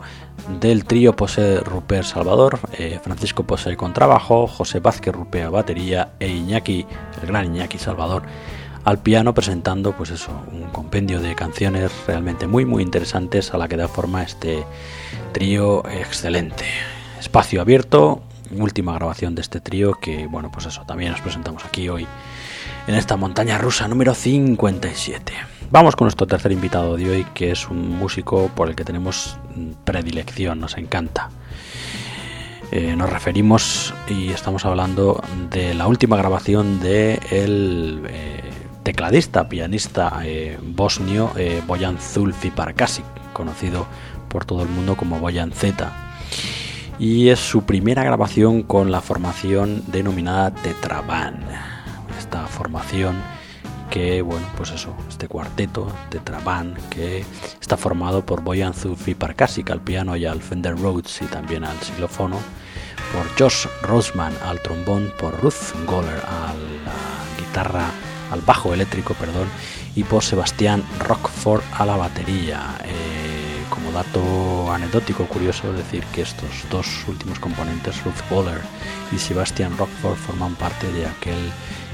del 0.61 0.85
trío 0.85 1.13
Pose 1.13 1.59
Rupert 1.59 2.05
Salvador, 2.05 2.57
eh, 2.79 3.01
Francisco 3.03 3.43
Pose 3.43 3.75
con 3.75 3.91
trabajo, 3.91 4.47
José 4.47 4.79
Vázquez 4.79 5.13
Rupert 5.13 5.51
batería 5.51 6.13
e 6.21 6.29
Iñaki, 6.29 6.85
el 7.21 7.27
gran 7.27 7.47
Iñaki 7.47 7.77
Salvador, 7.79 8.23
al 8.85 8.99
piano 8.99 9.33
presentando 9.33 9.91
pues 9.91 10.11
eso, 10.11 10.31
un 10.49 10.69
compendio 10.69 11.19
de 11.19 11.35
canciones 11.35 11.91
realmente 12.07 12.47
muy 12.47 12.63
muy 12.63 12.81
interesantes 12.81 13.53
a 13.53 13.57
la 13.57 13.67
que 13.67 13.75
da 13.75 13.89
forma 13.89 14.23
este 14.23 14.63
trío 15.33 15.83
excelente. 15.89 16.63
Espacio 17.19 17.59
abierto, 17.59 18.23
última 18.57 18.93
grabación 18.93 19.35
de 19.35 19.41
este 19.41 19.59
trío 19.59 19.95
que 19.95 20.27
bueno, 20.27 20.49
pues 20.49 20.65
eso, 20.65 20.85
también 20.87 21.11
nos 21.11 21.19
presentamos 21.19 21.65
aquí 21.65 21.89
hoy 21.89 22.07
en 22.87 22.95
esta 22.95 23.15
montaña 23.15 23.57
rusa 23.57 23.87
número 23.87 24.13
57. 24.13 25.33
Vamos 25.71 25.95
con 25.95 26.05
nuestro 26.05 26.27
tercer 26.27 26.51
invitado 26.51 26.97
de 26.97 27.09
hoy, 27.09 27.25
que 27.33 27.51
es 27.51 27.69
un 27.69 27.97
músico 27.97 28.49
por 28.53 28.69
el 28.69 28.75
que 28.75 28.83
tenemos 28.83 29.37
predilección, 29.85 30.59
nos 30.59 30.77
encanta. 30.77 31.29
Eh, 32.71 32.95
nos 32.95 33.09
referimos 33.09 33.93
y 34.09 34.29
estamos 34.29 34.65
hablando 34.65 35.23
de 35.51 35.73
la 35.73 35.87
última 35.87 36.17
grabación 36.17 36.79
de 36.79 37.19
eh, 37.31 38.41
tecladista, 38.83 39.47
pianista 39.47 40.21
eh, 40.23 40.57
bosnio 40.61 41.31
Boyan 41.67 41.97
Zulfi 41.99 42.51
Parkasic, 42.51 43.05
conocido 43.31 43.87
por 44.27 44.45
todo 44.45 44.63
el 44.63 44.69
mundo 44.69 44.95
como 44.97 45.19
Boyan 45.19 45.51
Z. 45.51 45.91
Y 46.99 47.29
es 47.29 47.39
su 47.39 47.63
primera 47.63 48.03
grabación 48.03 48.63
con 48.63 48.91
la 48.91 49.01
formación 49.01 49.83
denominada 49.87 50.51
Tetraban 50.51 51.72
formación 52.47 53.15
que, 53.89 54.21
bueno, 54.21 54.47
pues 54.57 54.71
eso, 54.71 54.95
este 55.07 55.27
cuarteto 55.27 55.87
de 56.09 56.19
Traban 56.19 56.75
que 56.89 57.23
está 57.61 57.77
formado 57.77 58.25
por 58.25 58.41
Boyan 58.41 58.73
Zufi 58.73 59.13
Parkasic 59.13 59.69
al 59.69 59.81
piano 59.81 60.15
y 60.15 60.25
al 60.25 60.41
Fender 60.41 60.75
Rhodes 60.77 61.21
y 61.21 61.25
también 61.25 61.63
al 61.63 61.77
xilófono, 61.79 62.37
por 63.13 63.27
Josh 63.37 63.67
Rosman 63.83 64.33
al 64.45 64.59
trombón, 64.61 65.13
por 65.19 65.39
Ruth 65.41 65.75
Goller 65.85 66.21
a 66.27 66.53
guitarra, 67.37 67.85
al 68.31 68.41
bajo 68.41 68.73
eléctrico, 68.73 69.13
perdón, 69.13 69.47
y 69.95 70.03
por 70.03 70.23
Sebastián 70.23 70.83
Rockford 70.99 71.61
a 71.73 71.85
la 71.85 71.95
batería. 71.95 72.75
Eh, 72.85 73.43
como 73.69 73.91
dato 73.91 74.71
anecdótico 74.71 75.25
curioso 75.25 75.73
decir 75.73 76.03
que 76.13 76.21
estos 76.21 76.49
dos 76.69 76.87
últimos 77.07 77.39
componentes, 77.39 78.03
Ruth 78.03 78.29
Goller 78.29 78.61
y 79.11 79.17
Sebastian 79.17 79.77
Rockford, 79.77 80.15
forman 80.17 80.55
parte 80.55 80.91
de 80.91 81.05
aquel 81.05 81.51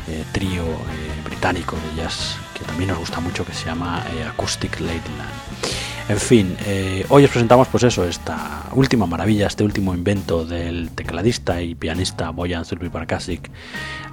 eh, 0.09 0.23
trío 0.31 0.63
eh, 0.63 1.21
británico 1.23 1.75
de 1.75 2.01
jazz 2.01 2.35
que 2.53 2.63
también 2.63 2.89
nos 2.89 2.97
gusta 2.97 3.19
mucho 3.19 3.45
que 3.45 3.53
se 3.53 3.65
llama 3.65 4.03
eh, 4.11 4.23
Acoustic 4.23 4.79
Ladyland. 4.79 5.29
En 6.09 6.17
fin, 6.17 6.57
hoy 7.09 7.23
os 7.23 7.29
presentamos 7.29 7.67
pues 7.67 7.83
eso, 7.83 8.03
esta 8.03 8.63
última 8.73 9.05
maravilla, 9.05 9.45
este 9.45 9.63
último 9.63 9.93
invento 9.93 10.43
del 10.43 10.89
tecladista 10.89 11.61
y 11.61 11.75
pianista 11.75 12.31
Boyan 12.31 12.65
Zulfi 12.65 12.89
Parkasic 12.89 13.47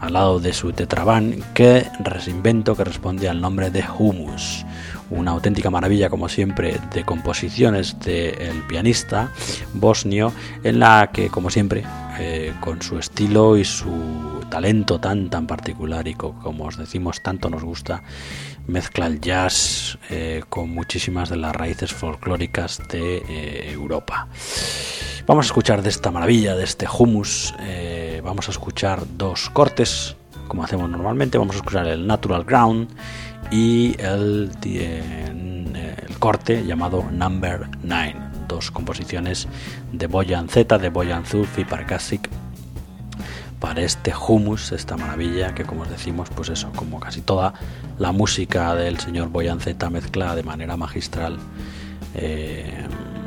al 0.00 0.12
lado 0.12 0.38
de 0.38 0.52
su 0.52 0.74
tetraban, 0.74 1.42
que 1.54 1.86
invento 2.26 2.76
que 2.76 2.84
responde 2.84 3.30
al 3.30 3.40
nombre 3.40 3.70
de 3.70 3.82
Humus 3.98 4.66
una 5.08 5.30
auténtica 5.30 5.70
maravilla 5.70 6.10
como 6.10 6.28
siempre 6.28 6.78
de 6.92 7.02
composiciones 7.04 7.98
del 8.00 8.60
pianista 8.68 9.30
bosnio 9.72 10.34
en 10.64 10.80
la 10.80 11.08
que 11.10 11.30
como 11.30 11.48
siempre 11.48 11.82
con 12.60 12.82
su 12.82 12.98
estilo 12.98 13.56
y 13.56 13.64
su 13.64 14.35
talento 14.50 14.98
tan 14.98 15.30
tan 15.30 15.46
particular 15.46 16.06
y 16.08 16.14
como 16.14 16.64
os 16.64 16.76
decimos 16.76 17.22
tanto 17.22 17.50
nos 17.50 17.64
gusta 17.64 18.02
mezcla 18.66 19.06
el 19.06 19.20
jazz 19.20 19.98
eh, 20.10 20.42
con 20.48 20.70
muchísimas 20.70 21.28
de 21.28 21.36
las 21.36 21.54
raíces 21.54 21.92
folclóricas 21.92 22.82
de 22.90 23.18
eh, 23.28 23.70
Europa. 23.72 24.28
Vamos 25.26 25.46
a 25.46 25.48
escuchar 25.48 25.82
de 25.82 25.88
esta 25.88 26.10
maravilla 26.10 26.54
de 26.56 26.64
este 26.64 26.86
hummus 26.86 27.54
vamos 28.22 28.48
a 28.48 28.50
escuchar 28.50 29.02
dos 29.16 29.50
cortes 29.50 30.16
como 30.48 30.64
hacemos 30.64 30.88
normalmente 30.88 31.38
vamos 31.38 31.56
a 31.56 31.58
escuchar 31.58 31.86
el 31.86 32.06
natural 32.06 32.44
ground 32.44 32.88
y 33.50 34.00
el, 34.00 34.50
el 34.62 36.18
corte 36.18 36.64
llamado 36.64 37.04
Number 37.12 37.68
9, 37.82 38.14
dos 38.48 38.70
composiciones 38.70 39.48
de 39.92 40.06
Boyan 40.06 40.48
Z, 40.48 40.78
de 40.78 40.88
Boyan 40.88 41.24
Zulf 41.24 41.58
y 41.58 41.64
Parkasic 41.64 42.28
para 43.66 43.82
este 43.82 44.14
humus, 44.14 44.70
esta 44.70 44.96
maravilla 44.96 45.52
que 45.52 45.64
como 45.64 45.82
os 45.82 45.90
decimos, 45.90 46.28
pues 46.32 46.50
eso, 46.50 46.70
como 46.76 47.00
casi 47.00 47.20
toda 47.20 47.52
la 47.98 48.12
música 48.12 48.76
del 48.76 49.00
señor 49.00 49.30
Boyan 49.30 49.58
Z 49.58 49.90
mezcla 49.90 50.36
de 50.36 50.44
manera 50.44 50.76
magistral 50.76 51.36
eh, 52.14 52.86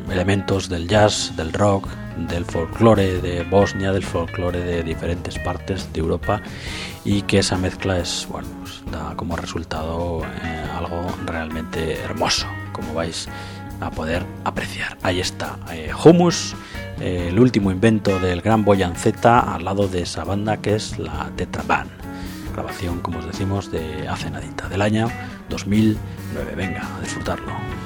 elementos 0.09 0.69
del 0.69 0.87
jazz, 0.87 1.33
del 1.35 1.51
rock, 1.51 1.89
del 2.29 2.45
folclore 2.45 3.19
de 3.19 3.43
Bosnia, 3.43 3.91
del 3.91 4.05
folclore 4.05 4.61
de 4.61 4.81
diferentes 4.81 5.37
partes 5.39 5.91
de 5.91 5.99
Europa 5.99 6.41
y 7.03 7.23
que 7.23 7.39
esa 7.39 7.57
mezcla 7.57 7.99
es, 7.99 8.25
bueno, 8.31 8.47
pues 8.61 8.81
da 8.93 9.17
como 9.17 9.35
resultado 9.35 10.21
eh, 10.23 10.65
algo 10.73 11.05
realmente 11.25 11.99
hermoso, 11.99 12.47
como 12.71 12.93
vais 12.93 13.27
a 13.79 13.91
poder 13.91 14.25
apreciar. 14.43 14.97
Ahí 15.01 15.19
está, 15.19 15.57
eh, 15.71 15.91
Humus, 16.03 16.55
eh, 16.99 17.27
el 17.29 17.39
último 17.39 17.71
invento 17.71 18.19
del 18.19 18.41
gran 18.41 18.65
Boyan 18.65 18.95
Z 18.95 19.39
al 19.39 19.65
lado 19.65 19.87
de 19.87 20.01
esa 20.01 20.23
banda 20.23 20.57
que 20.57 20.75
es 20.75 20.97
la 20.99 21.29
Tetra 21.35 21.63
Band. 21.65 21.91
Grabación, 22.53 22.99
como 22.99 23.19
os 23.19 23.25
decimos, 23.25 23.71
de 23.71 24.07
hace 24.07 24.29
nadita, 24.29 24.67
del 24.67 24.81
año 24.81 25.09
2009. 25.49 26.55
Venga, 26.55 26.87
a 26.97 27.01
disfrutarlo. 27.01 27.78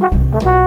Thank 0.00 0.44
you. 0.44 0.59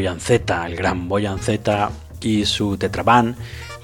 Estaba 0.00 0.14
Boyan 0.14 0.20
Z, 0.20 0.66
el 0.66 0.76
gran 0.76 1.08
Boyan 1.08 1.38
Z 1.40 1.90
y 2.22 2.46
su 2.46 2.78
Tetraban 2.78 3.36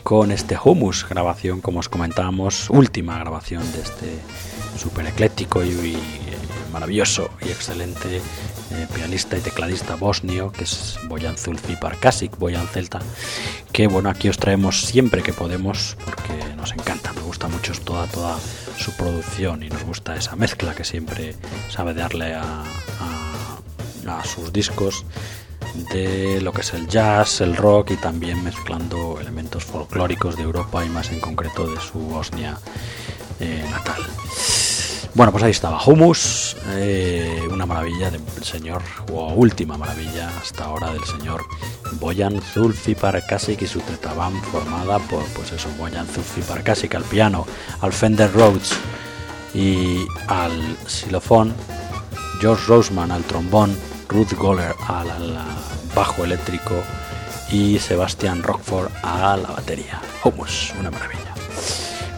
con 0.03 0.33
este 0.33 0.57
Humus 0.57 1.07
grabación, 1.07 1.61
como 1.61 1.81
os 1.81 1.91
comentábamos, 1.91 2.71
última 2.71 3.19
grabación 3.19 3.62
de 3.73 3.83
este 3.83 4.19
super 4.79 5.07
ecléctico 5.07 5.62
y, 5.62 5.73
eh, 5.73 5.99
maravilloso 6.73 7.29
y 7.43 7.49
excelente 7.49 8.17
eh, 8.17 8.87
pianista 8.95 9.37
y 9.37 9.43
tecladista 9.43 9.97
bosnio, 9.97 10.53
que 10.53 10.64
es 10.64 10.99
Boyan 11.07 11.37
Zulfi 11.37 11.77
Parkasic, 11.77 12.39
Boyan 12.39 12.67
Celta, 12.69 13.01
que 13.71 13.87
bueno, 13.87 14.09
aquí 14.09 14.31
os 14.31 14.39
traemos 14.39 14.87
siempre 14.87 15.23
que 15.23 15.35
podemos, 15.35 15.99
porque 16.03 16.55
nos 16.57 16.73
encanta, 16.73 17.12
me 17.12 17.21
gusta 17.21 17.49
mucho 17.49 17.75
toda, 17.85 18.07
toda 18.07 18.39
su 18.79 18.91
producción 18.93 19.62
y 19.62 19.69
nos 19.69 19.85
gusta 19.85 20.17
esa 20.17 20.35
mezcla 20.35 20.75
que 20.75 20.85
siempre 20.85 21.35
sabe 21.69 21.93
darle 21.93 22.35
a 22.35 22.64
a 24.09 24.25
sus 24.25 24.53
discos 24.53 25.05
de 25.85 26.41
lo 26.41 26.53
que 26.53 26.62
es 26.62 26.72
el 26.74 26.87
jazz, 26.87 27.41
el 27.41 27.57
rock 27.57 27.93
y 27.93 27.97
también 27.97 28.43
mezclando 28.43 29.18
elementos 29.20 29.64
folclóricos 29.64 30.37
de 30.37 30.43
Europa 30.43 30.85
y 30.85 30.89
más 30.89 31.11
en 31.11 31.20
concreto 31.20 31.68
de 31.68 31.81
su 31.81 31.99
Bosnia 31.99 32.59
eh, 33.41 33.64
natal. 33.70 34.03
Bueno, 35.16 35.33
pues 35.33 35.45
ahí 35.45 35.51
estaba 35.51 35.83
Humus, 35.83 36.59
eh, 36.72 37.41
una 37.51 37.64
maravilla 37.64 38.11
del 38.11 38.45
señor, 38.45 38.83
o 39.11 39.33
última 39.33 39.79
maravilla 39.79 40.31
hasta 40.39 40.64
ahora 40.64 40.93
del 40.93 41.05
señor 41.05 41.43
Boyan 41.93 42.39
Zulfi 42.43 42.95
Parkasik 42.95 43.62
y 43.62 43.66
su 43.66 43.81
tetabam 43.81 44.39
formada 44.43 44.99
por, 44.99 45.24
pues 45.29 45.53
eso, 45.53 45.70
Boyan 45.79 46.07
Zulfi 46.07 46.43
Parkasik 46.43 46.95
al 46.97 47.05
piano, 47.05 47.47
al 47.81 47.95
Fender 47.95 48.31
Rhodes 48.31 48.72
y 49.55 50.07
al 50.27 50.77
xilofón, 50.87 51.55
George 52.43 52.64
Roseman 52.66 53.11
al 53.11 53.24
trombón, 53.24 53.74
Ruth 54.09 54.33
Goller 54.35 54.75
al, 54.89 55.39
bajo 55.95 56.25
eléctrico 56.25 56.75
y 57.51 57.79
Sebastián 57.79 58.43
Rockford 58.43 58.91
a 59.03 59.37
la 59.37 59.49
batería. 59.49 60.01
Humus, 60.25 60.73
una 60.79 60.91
maravilla. 60.91 61.35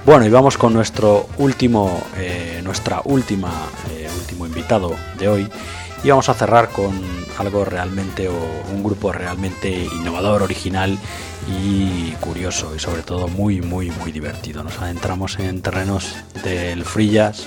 Bueno, 0.05 0.25
y 0.25 0.31
vamos 0.31 0.57
con 0.57 0.73
nuestro 0.73 1.29
último, 1.39 2.03
eh, 2.17 2.61
nuestra 2.65 3.03
última, 3.05 3.53
eh, 3.91 4.09
último 4.19 4.47
invitado 4.47 4.95
de 5.19 5.29
hoy. 5.29 5.49
Y 6.03 6.09
vamos 6.09 6.29
a 6.29 6.35
cerrar 6.35 6.71
con 6.71 6.93
algo 7.39 7.65
realmente, 7.65 8.29
o 8.29 8.35
un 8.73 8.83
grupo 8.83 9.13
realmente 9.13 9.71
innovador, 9.71 10.43
original 10.43 10.99
y 11.47 12.13
curioso, 12.21 12.75
y 12.75 12.79
sobre 12.79 13.03
todo 13.03 13.29
muy, 13.29 13.61
muy, 13.61 13.91
muy 13.91 14.13
divertido. 14.13 14.63
Nos 14.65 14.79
adentramos 14.79 15.39
en 15.39 15.61
terrenos 15.61 16.15
del 16.43 16.85
jazz 17.11 17.47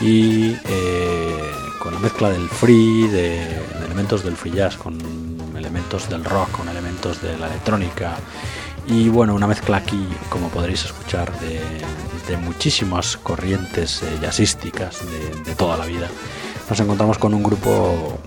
y 0.00 0.56
eh, 0.64 1.50
con 1.84 1.92
la 1.92 2.00
mezcla 2.00 2.30
del 2.30 2.48
free, 2.48 3.08
de, 3.08 3.42
elementos 3.84 4.24
del 4.24 4.38
free 4.38 4.52
jazz, 4.52 4.78
con 4.78 4.96
elementos 5.54 6.08
del 6.08 6.24
rock, 6.24 6.50
con 6.52 6.66
elementos 6.70 7.20
de 7.20 7.36
la 7.36 7.46
electrónica 7.46 8.16
y 8.86 9.10
bueno, 9.10 9.34
una 9.34 9.46
mezcla 9.46 9.76
aquí, 9.76 10.08
como 10.30 10.48
podréis 10.48 10.86
escuchar, 10.86 11.30
de, 11.40 11.84
muchísimas 12.38 13.18
corrientes 13.18 14.02
eh, 14.02 14.18
jazzísticas 14.20 15.00
de, 15.44 15.54
toda 15.54 15.76
la 15.76 15.84
vida. 15.84 16.08
Nos 16.70 16.80
encontramos 16.80 17.18
con 17.18 17.34
un 17.34 17.42
grupo, 17.42 18.18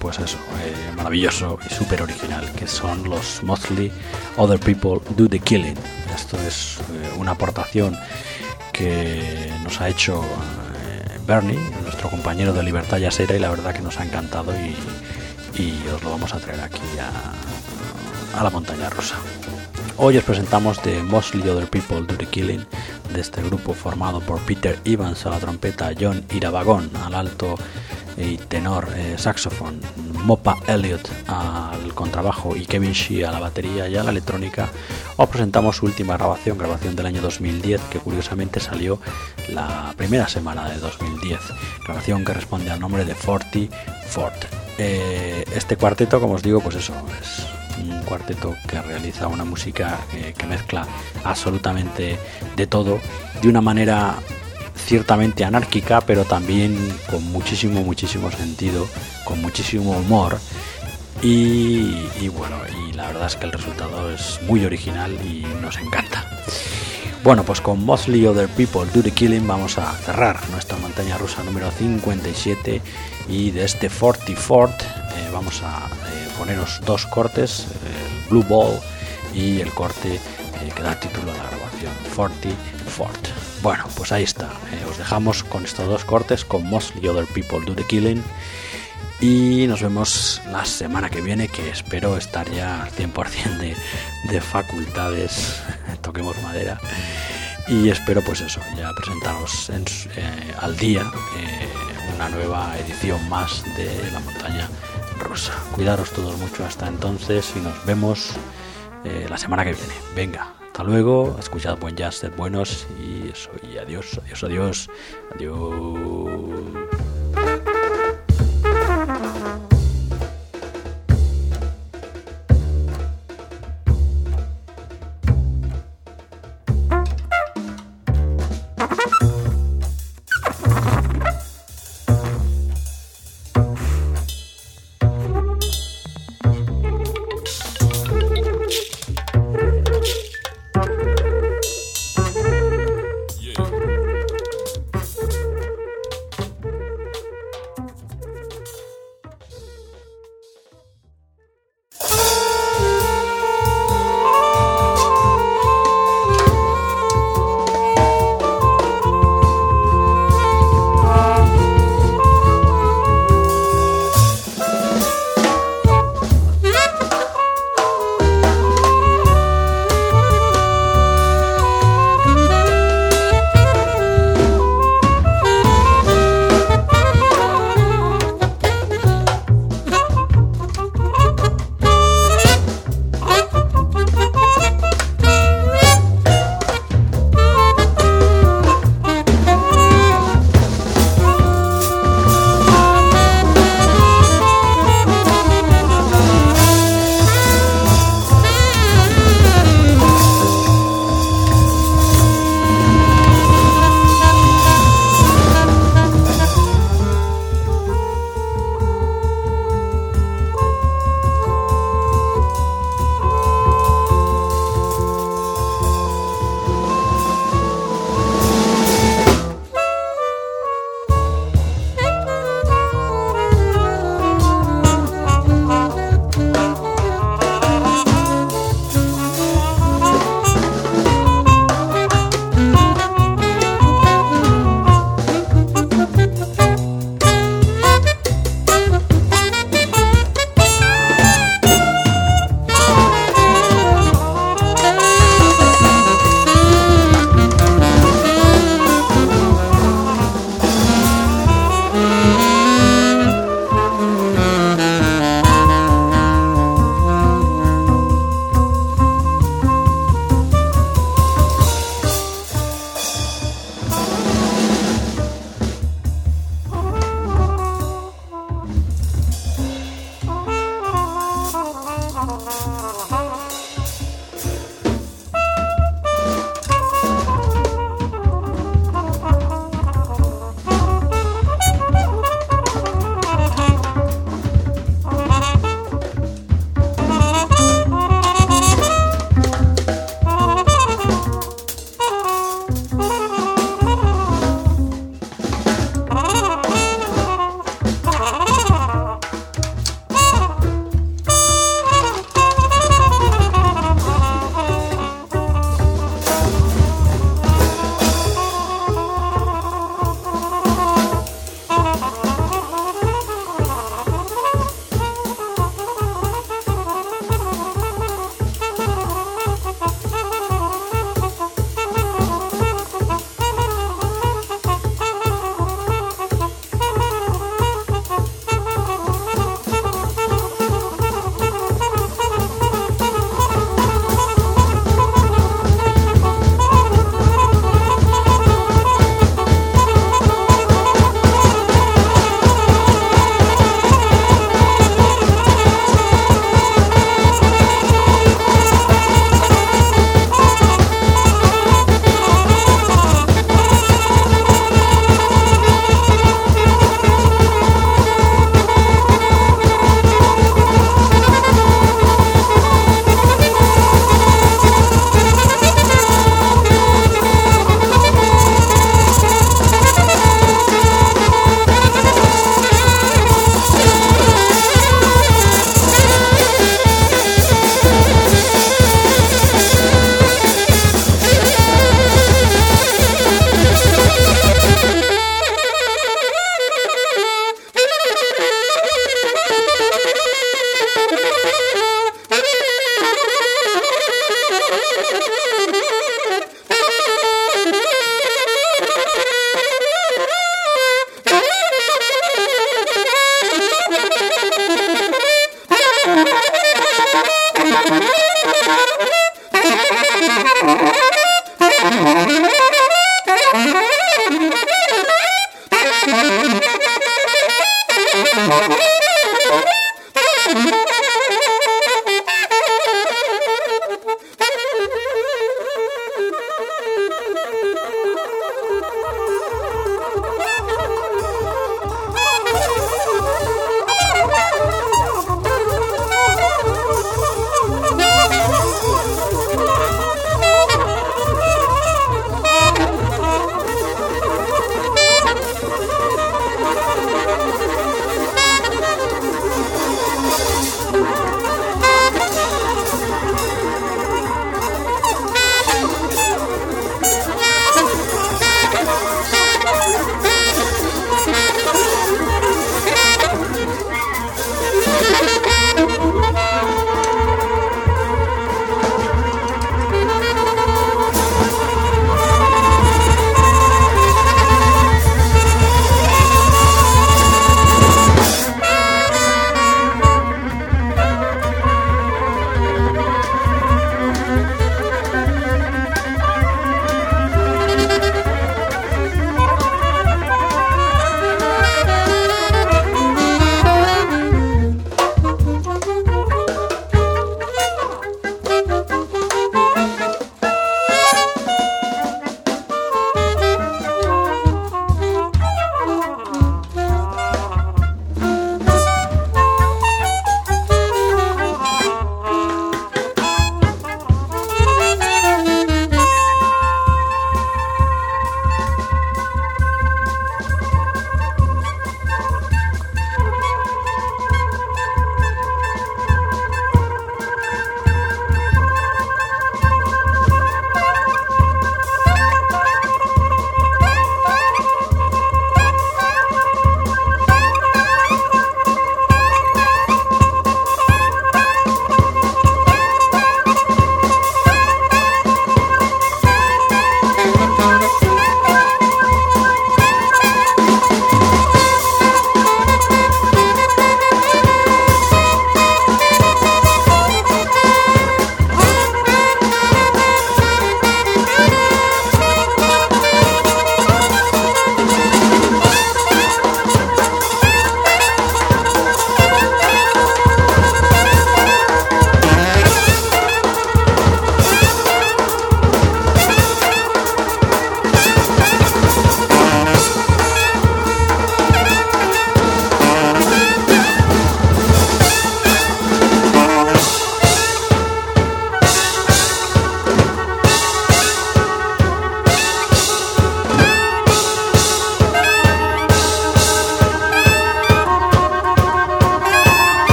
pues 0.00 0.18
eso, 0.18 0.36
eh, 0.64 0.92
maravilloso 0.96 1.58
y 1.64 1.72
súper 1.72 2.02
original, 2.02 2.52
que 2.52 2.66
son 2.66 3.08
los 3.08 3.42
Mostly 3.44 3.92
Other 4.36 4.58
People 4.58 5.00
Do 5.16 5.28
the 5.28 5.38
Killing. 5.38 5.76
Esto 6.14 6.36
es 6.46 6.78
eh, 6.78 7.12
una 7.16 7.32
aportación 7.32 7.96
que 8.72 9.50
nos 9.62 9.80
ha 9.80 9.88
hecho 9.88 10.22
Bernie, 11.26 11.58
nuestro 11.82 12.08
compañero 12.08 12.52
de 12.52 12.62
Libertad 12.62 12.98
Yasera, 12.98 13.34
y 13.34 13.40
la 13.40 13.50
verdad 13.50 13.74
que 13.74 13.82
nos 13.82 13.98
ha 13.98 14.04
encantado 14.04 14.52
y, 14.52 14.76
os 15.92 16.02
lo 16.04 16.10
vamos 16.10 16.32
a 16.32 16.38
traer 16.38 16.60
aquí 16.60 16.82
a, 17.00 18.42
la 18.42 18.50
montaña 18.50 18.88
rosa. 18.90 19.16
Hoy 19.96 20.18
os 20.18 20.24
presentamos 20.24 20.80
The 20.82 21.02
Mostly 21.02 21.48
Other 21.48 21.68
People 21.68 22.02
Do 22.02 22.16
the 22.16 22.26
Killing 22.26 22.64
de 23.12 23.20
este 23.20 23.42
grupo 23.42 23.74
formado 23.74 24.20
por 24.20 24.40
Peter 24.40 24.78
Evans 24.84 25.26
a 25.26 25.30
la 25.30 25.38
trompeta, 25.38 25.90
John 25.98 26.24
Irabagón 26.32 26.90
al 27.02 27.14
alto 27.14 27.56
y 28.16 28.36
tenor 28.36 28.88
eh, 28.94 29.16
saxofón, 29.18 29.80
Mopa 30.26 30.58
Elliott 30.66 31.08
al 31.28 31.94
contrabajo 31.94 32.56
y 32.56 32.66
Kevin 32.66 32.90
Shee 32.90 33.22
a 33.22 33.30
la 33.30 33.38
batería 33.38 33.88
y 33.88 33.96
a 33.96 34.02
la 34.02 34.10
electrónica, 34.10 34.68
os 35.16 35.28
presentamos 35.28 35.76
su 35.76 35.86
última 35.86 36.16
grabación, 36.16 36.58
grabación 36.58 36.96
del 36.96 37.06
año 37.06 37.22
2010, 37.22 37.80
que 37.82 38.00
curiosamente 38.00 38.58
salió 38.58 38.98
la 39.48 39.94
primera 39.96 40.26
semana 40.26 40.68
de 40.68 40.80
2010, 40.80 41.38
grabación 41.84 42.24
que 42.24 42.32
responde 42.32 42.72
al 42.72 42.80
nombre 42.80 43.04
de 43.04 43.14
Forty 43.14 43.70
Fort. 44.08 44.46
Eh, 44.78 45.44
este 45.54 45.76
cuarteto, 45.76 46.20
como 46.20 46.34
os 46.34 46.42
digo, 46.42 46.60
pues 46.60 46.74
eso, 46.74 46.92
es 47.22 47.46
un 47.78 48.02
cuarteto 48.02 48.56
que 48.66 48.82
realiza 48.82 49.28
una 49.28 49.44
música 49.44 49.96
que 50.36 50.46
mezcla 50.46 50.88
absolutamente 51.22 52.18
de 52.56 52.66
todo 52.66 52.98
de 53.40 53.48
una 53.48 53.60
manera 53.60 54.16
ciertamente 54.86 55.44
anárquica, 55.44 56.00
pero 56.00 56.24
también 56.24 56.76
con 57.10 57.22
muchísimo, 57.32 57.82
muchísimo 57.82 58.30
sentido, 58.30 58.86
con 59.24 59.42
muchísimo 59.42 59.92
humor. 59.92 60.38
Y, 61.22 62.28
bueno, 62.28 62.56
y 62.88 62.92
la 62.92 63.08
verdad 63.08 63.26
es 63.26 63.36
que 63.36 63.46
el 63.46 63.52
resultado 63.52 64.12
es 64.12 64.40
muy 64.42 64.64
original 64.64 65.12
y 65.24 65.44
nos 65.60 65.76
encanta. 65.78 66.24
Bueno, 67.24 67.42
pues 67.42 67.60
con 67.60 67.84
Mostly 67.84 68.24
Other 68.26 68.48
People 68.48 68.86
Do 68.94 69.02
the 69.02 69.10
Killing 69.10 69.46
vamos 69.46 69.78
a 69.78 69.92
cerrar 69.92 70.38
nuestra 70.50 70.78
montaña 70.78 71.18
rusa 71.18 71.42
número 71.42 71.70
57 71.72 72.80
y 73.28 73.50
de 73.50 73.64
este 73.64 73.90
44 73.90 74.86
eh, 74.86 75.30
vamos 75.32 75.62
a 75.64 75.88
eh, 75.88 76.28
poneros 76.38 76.80
dos 76.86 77.06
cortes, 77.06 77.66
el 77.66 78.30
Blue 78.30 78.44
Ball 78.44 78.78
y 79.34 79.60
el 79.60 79.72
corte 79.72 80.14
eh, 80.14 80.20
que 80.74 80.82
da 80.82 81.00
título 81.00 81.32
a 81.32 81.36
la 81.36 81.44
grabación, 81.50 81.92
44. 82.14 83.45
Bueno, 83.62 83.84
pues 83.96 84.12
ahí 84.12 84.22
está. 84.22 84.50
Eh, 84.72 84.84
os 84.88 84.98
dejamos 84.98 85.42
con 85.42 85.64
estos 85.64 85.86
dos 85.88 86.04
cortes, 86.04 86.44
con 86.44 86.64
Mostly 86.64 87.08
Other 87.08 87.26
People 87.26 87.64
Do 87.64 87.74
the 87.74 87.84
Killing. 87.84 88.22
Y 89.20 89.66
nos 89.66 89.82
vemos 89.82 90.42
la 90.50 90.64
semana 90.64 91.08
que 91.08 91.22
viene, 91.22 91.48
que 91.48 91.70
espero 91.70 92.16
estar 92.16 92.50
ya 92.50 92.84
al 92.84 92.90
100% 92.92 93.56
de, 93.56 93.74
de 94.30 94.40
facultades, 94.40 95.62
toquemos 96.02 96.40
madera. 96.42 96.78
Y 97.68 97.88
espero 97.88 98.22
pues 98.22 98.42
eso, 98.42 98.60
ya 98.76 98.92
presentaros 98.92 99.70
eh, 99.70 100.54
al 100.60 100.76
día 100.76 101.02
eh, 101.38 101.68
una 102.14 102.28
nueva 102.28 102.78
edición 102.78 103.26
más 103.28 103.64
de 103.76 104.10
La 104.12 104.20
Montaña 104.20 104.68
Rosa. 105.18 105.52
Cuidaros 105.72 106.12
todos 106.12 106.36
mucho 106.38 106.64
hasta 106.64 106.86
entonces 106.86 107.52
y 107.56 107.60
nos 107.60 107.84
vemos 107.84 108.32
la 109.28 109.38
semana 109.38 109.64
que 109.64 109.72
viene. 109.72 109.94
Venga, 110.16 110.52
hasta 110.76 110.90
luego, 110.90 111.34
escuchad 111.40 111.78
buen 111.78 111.96
jazz, 111.96 112.16
sed 112.16 112.32
buenos 112.36 112.86
y 113.00 113.30
eso, 113.30 113.50
y 113.62 113.78
adiós, 113.78 114.20
adiós, 114.22 114.44
adiós, 114.44 114.90
adiós. 115.34 115.56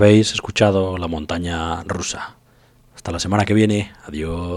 Habéis 0.00 0.32
escuchado 0.32 0.96
La 0.96 1.08
montaña 1.08 1.82
rusa. 1.84 2.36
Hasta 2.96 3.12
la 3.12 3.18
semana 3.18 3.44
que 3.44 3.52
viene. 3.52 3.92
Adiós. 4.06 4.49